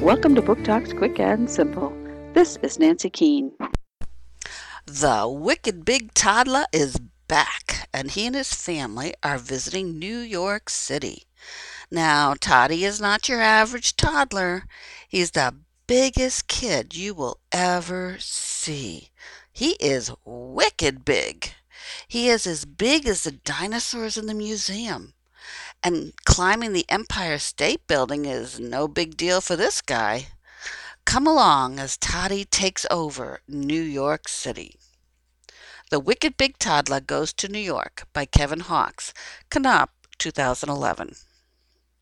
Welcome 0.00 0.34
to 0.34 0.42
Book 0.42 0.62
Talks 0.62 0.92
Quick 0.92 1.18
and 1.18 1.50
Simple. 1.50 1.90
This 2.34 2.58
is 2.62 2.78
Nancy 2.78 3.08
Keene. 3.08 3.50
The 4.84 5.26
Wicked 5.26 5.86
Big 5.86 6.12
Toddlah 6.12 6.66
is 6.70 6.98
back, 7.26 7.88
and 7.94 8.10
he 8.10 8.26
and 8.26 8.36
his 8.36 8.52
family 8.52 9.14
are 9.22 9.38
visiting 9.38 9.98
New 9.98 10.18
York 10.18 10.68
City. 10.68 11.24
Now, 11.90 12.34
Toddy 12.38 12.84
is 12.84 13.00
not 13.00 13.28
your 13.28 13.40
average 13.40 13.96
toddler. 13.96 14.64
He's 15.08 15.30
the 15.30 15.54
biggest 15.86 16.46
kid 16.46 16.94
you 16.94 17.14
will 17.14 17.40
ever 17.50 18.16
see. 18.20 19.10
He 19.50 19.72
is 19.80 20.12
wicked 20.26 21.06
big. 21.06 21.54
He 22.06 22.28
is 22.28 22.46
as 22.46 22.64
big 22.66 23.06
as 23.06 23.24
the 23.24 23.32
dinosaurs 23.32 24.18
in 24.18 24.26
the 24.26 24.34
museum. 24.34 25.14
And 25.82 26.12
climbing 26.24 26.72
the 26.72 26.88
Empire 26.88 27.38
State 27.38 27.86
Building 27.86 28.24
is 28.24 28.58
no 28.58 28.88
big 28.88 29.16
deal 29.16 29.40
for 29.40 29.56
this 29.56 29.80
guy. 29.80 30.28
Come 31.04 31.26
along 31.26 31.78
as 31.78 31.96
Toddy 31.96 32.44
takes 32.44 32.84
over 32.90 33.40
New 33.46 33.82
York 33.82 34.28
City. 34.28 34.76
The 35.90 36.00
Wicked 36.00 36.36
Big 36.36 36.58
Toddlah 36.58 37.06
Goes 37.06 37.32
to 37.34 37.48
New 37.48 37.60
York 37.60 38.08
by 38.12 38.24
Kevin 38.24 38.60
Hawkes, 38.60 39.14
Knopf, 39.50 39.90
2011. 40.18 41.14